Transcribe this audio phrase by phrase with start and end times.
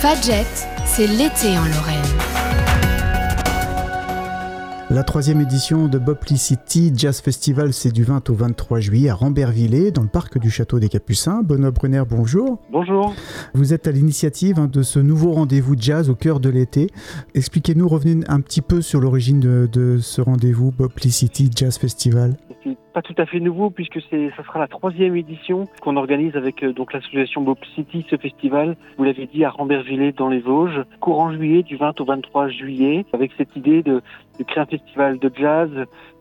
[0.00, 0.44] Fadjet,
[0.84, 1.98] c'est l'été en Lorraine.
[4.90, 6.00] La troisième édition de
[6.36, 10.50] City Jazz Festival, c'est du 20 au 23 juillet à Rambervillers, dans le parc du
[10.50, 11.42] Château des Capucins.
[11.42, 12.60] Benoît Brunner, bonjour.
[12.70, 13.12] Bonjour.
[13.54, 16.86] Vous êtes à l'initiative hein, de ce nouveau rendez-vous jazz au cœur de l'été.
[17.34, 20.72] Expliquez-nous, revenez un petit peu sur l'origine de, ce rendez-vous
[21.10, 22.36] City Jazz Festival
[22.98, 26.64] pas tout à fait nouveau puisque c'est ça sera la troisième édition qu'on organise avec
[26.64, 28.76] euh, donc l'association Bob City, ce festival.
[28.96, 33.06] Vous l'avez dit à Rambervillers dans les Vosges, courant juillet du 20 au 23 juillet,
[33.12, 34.02] avec cette idée de,
[34.48, 35.70] créer un festival de jazz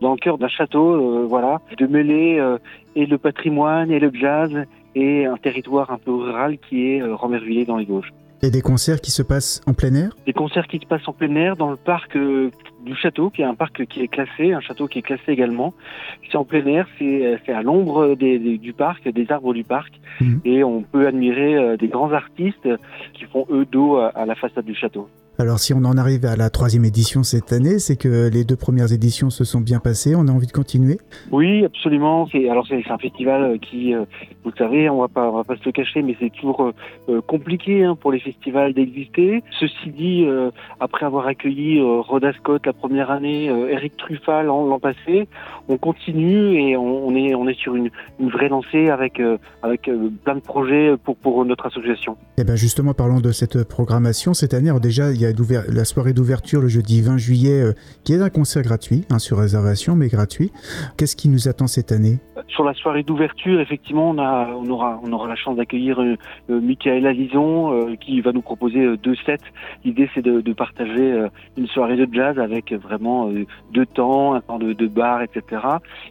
[0.02, 2.60] dans le cœur d'un château, euh, voilà, de mêler euh,
[2.96, 4.52] et le patrimoine et le jazz
[4.94, 8.14] et un territoire un peu rural qui est Rambervillers dans les Vosges.
[8.44, 10.16] Et des concerts qui se passent en plein air?
[10.28, 12.52] Des concerts qui se passent en plein air dans le parc euh,
[12.86, 15.74] du château, qui est un parc qui est classé, un château qui est classé également.
[16.30, 20.36] C'est en plein air, c'est euh, à l'ombre du parc, des arbres du parc, mmh.
[20.46, 22.70] et on peut admirer euh, des grands artistes
[23.14, 25.10] qui font eux dos à la façade du château.
[25.40, 28.56] Alors si on en arrive à la troisième édition cette année, c'est que les deux
[28.56, 30.98] premières éditions se sont bien passées, on a envie de continuer
[31.32, 32.28] Oui, absolument.
[32.50, 34.06] Alors c'est un festival euh, qui, euh,
[34.44, 36.72] vous le savez, on va pas, on va pas se le cacher, mais c'est toujours
[37.08, 39.44] euh, compliqué hein, pour les festivals d'exister.
[39.60, 40.26] Ceci dit,
[40.80, 45.28] après avoir accueilli Rhoda Scott la première année, Eric Truffal l'an passé,
[45.68, 49.22] on continue et on, est, on est sur une, une vraie lancée avec,
[49.62, 49.90] avec
[50.24, 52.14] plein de projets pour, pour notre association.
[52.38, 54.34] Et eh bien justement, parlons de cette programmation.
[54.34, 55.27] Cette année, alors déjà, il y a
[55.70, 59.38] la soirée d'ouverture le jeudi 20 juillet, euh, qui est un concert gratuit, hein, sur
[59.38, 60.52] réservation, mais gratuit.
[60.98, 62.20] Qu'est-ce qui nous attend cette année?
[62.48, 66.16] Sur la soirée d'ouverture, effectivement, on, a, on, aura, on aura la chance d'accueillir euh,
[66.50, 69.38] euh Michael Alison, euh, qui va nous proposer deux sets.
[69.86, 73.30] L'idée, c'est de, de, partager une soirée de jazz avec vraiment
[73.72, 75.62] deux temps, un temps de, de, bar, etc.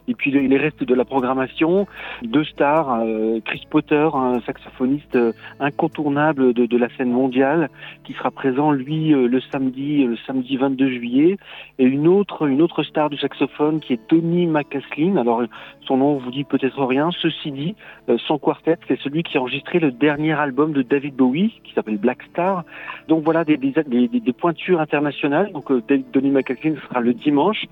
[0.07, 1.85] Et puis les restes de la programmation,
[2.23, 3.03] deux stars,
[3.43, 5.17] Chris Potter, un saxophoniste
[5.59, 7.69] incontournable de, de la scène mondiale,
[8.03, 11.37] qui sera présent, lui, euh, le samedi, le samedi 22 juillet,
[11.79, 15.17] et une autre, une autre star du saxophone qui est Tony McCaslin.
[15.17, 15.43] Alors
[15.85, 17.09] son nom vous dit peut-être rien.
[17.21, 17.75] Ceci dit,
[18.09, 21.73] euh, son quartet, c'est celui qui a enregistré le dernier album de David Bowie, qui
[21.73, 22.65] s'appelle Black Star.
[23.07, 25.51] Donc voilà des, des, des, pointures internationales.
[25.53, 27.63] Donc euh, Tony McCaslin sera le dimanche.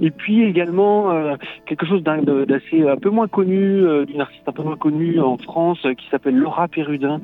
[0.00, 1.36] Et puis également
[1.66, 5.80] quelque chose d'assez un peu moins connu, d'une artiste un peu moins connue en France,
[5.98, 7.20] qui s'appelle Laura Perrudin,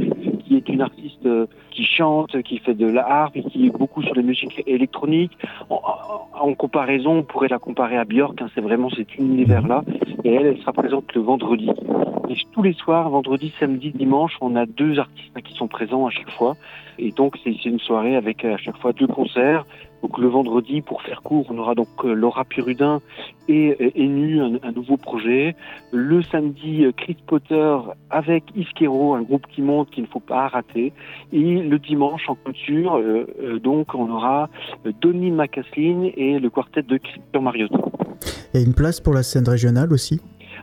[0.51, 1.29] qui est une artiste
[1.71, 5.39] qui chante, qui fait de la harpe, qui est beaucoup sur les musiques électroniques.
[5.69, 9.85] En, comparaison, on pourrait la comparer à Björk, hein, c'est vraiment cet univers-là.
[10.25, 11.71] Et elle, elle sera présente le vendredi.
[12.53, 16.31] Tous les soirs, vendredi, samedi, dimanche, on a deux artistes qui sont présents à chaque
[16.31, 16.57] fois.
[16.99, 19.65] Et donc, c'est une soirée avec à chaque fois deux concerts.
[20.03, 23.01] Donc le vendredi, pour faire court, on aura donc euh, Laura Purudin
[23.49, 25.55] et euh, Enu, un, nouveau projet.
[25.93, 27.77] Le samedi, euh, Chris Potter
[28.09, 30.93] avec Iskero, un groupe qui monte qu'il ne faut pas rater.
[31.33, 33.01] Et le dimanche, en culture,
[33.63, 34.49] donc on aura
[35.01, 37.93] Donny McCaslin et le quartet de Christian Mariotto.
[38.55, 40.21] Et une place pour la scène régionale aussi?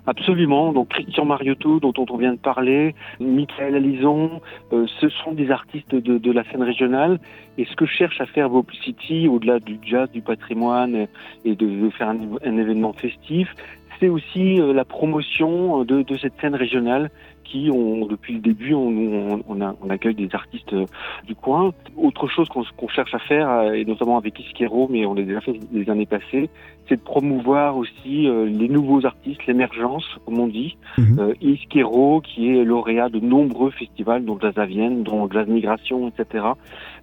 [0.08, 0.72] Absolument.
[0.72, 4.42] Donc Christian Mariotto, dont on vient de parler, Michael Alison,
[4.72, 7.20] euh, ce sont des artistes de, la scène régionale.
[7.58, 11.08] Et ce que cherche à faire Vaux City, au-delà du jazz, du patrimoine
[11.44, 13.54] et de, faire un, événement festif,
[14.00, 17.10] c'est aussi euh, la promotion de, de, cette scène régionale
[17.44, 20.86] qui, depuis le début, on, on, a, on, accueille des artistes euh,
[21.26, 21.72] du coin.
[21.96, 25.58] Autre chose qu'on cherche à faire, et notamment avec Iskero, mais on l'a déjà fait
[25.72, 26.50] les années passées,
[26.88, 30.78] c'est de promouvoir aussi euh, les nouveaux artistes, l'émergence, comme on dit.
[31.00, 36.10] Euh, Iskero, qui est lauréat de nombreux festivals, dont Jazz à Vienne, dont Jazz Migration,
[36.10, 36.46] etc.,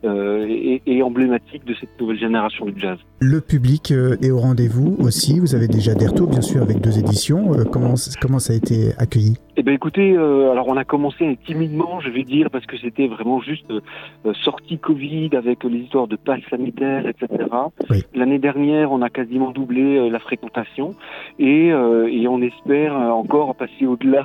[0.04, 2.98] euh, et, emblématique de cette nouvelle génération du jazz.
[3.20, 5.38] Le public euh, est au rendez-vous aussi.
[5.38, 7.52] Vous avez déjà des retours, bien sûr, avec deux éditions.
[7.72, 9.36] comment, comment ça a été accueilli?
[9.56, 13.40] Eh ben écoutez, alors on a commencé timidement, je vais dire, parce que c'était vraiment
[13.40, 13.72] juste
[14.42, 17.28] sortie Covid avec les histoires de passe sanitaire, etc.
[18.14, 20.94] L'année dernière, on a quasiment doublé euh, la fréquentation
[21.38, 24.24] et, euh, et on espère encore passer au-delà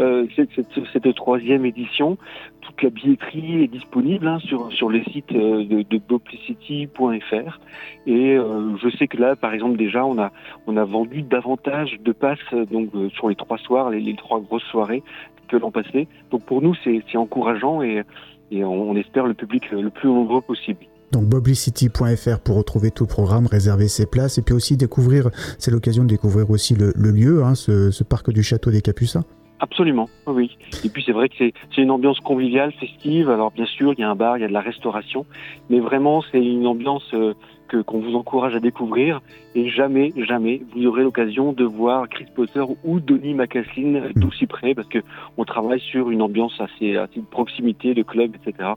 [0.00, 2.16] euh, cette, cette, cette, troisième édition.
[2.60, 7.58] Toute la billetterie est disponible hein, sur, sur le site de, de boplicity.fr
[8.06, 10.30] et je sais que là, par exemple, déjà, on a,
[10.68, 12.38] on a vendu davantage de passes
[12.70, 15.02] donc sur les trois soirs, les, les trois grosses soirées
[15.48, 16.08] que l'an passé.
[16.30, 18.02] Donc pour nous, c'est encourageant et,
[18.50, 20.86] et on espère le public le plus nombreux possible.
[21.12, 25.70] Donc boblicity.fr pour retrouver tout le programme, réserver ses places et puis aussi découvrir, c'est
[25.70, 29.24] l'occasion de découvrir aussi le, lieu, hein, ce, parc du château des Capucins.
[29.62, 30.58] Absolument, oui.
[30.84, 33.30] Et puis c'est vrai que c'est une ambiance conviviale, festive.
[33.30, 35.24] Alors bien sûr, il y a un bar, il y a de la restauration,
[35.70, 37.34] mais vraiment c'est une ambiance euh,
[37.68, 39.20] que qu'on vous encourage à découvrir.
[39.54, 44.74] Et jamais, jamais vous aurez l'occasion de voir Chris Potter ou Donny McCaslin d'aussi près,
[44.74, 44.98] parce que
[45.36, 48.70] on travaille sur une ambiance assez, assez de proximité, de club, etc.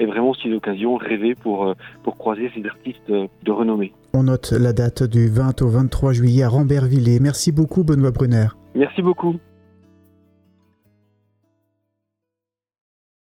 [0.00, 3.92] Et vraiment c'est une occasion rêvée pour euh, pour croiser ces artistes euh, de renommée.
[4.12, 7.20] On note la date du 20 au 23 juillet à Rambervillers.
[7.20, 8.48] Merci beaucoup Benoît Brunner.
[8.74, 9.36] Merci beaucoup.